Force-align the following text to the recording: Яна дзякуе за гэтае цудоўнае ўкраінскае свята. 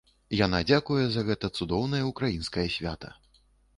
Яна 0.37 0.61
дзякуе 0.69 1.03
за 1.15 1.21
гэтае 1.29 1.51
цудоўнае 1.57 2.03
ўкраінскае 2.11 2.67
свята. 2.77 3.09